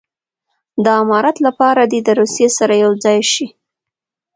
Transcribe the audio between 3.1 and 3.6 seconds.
شي.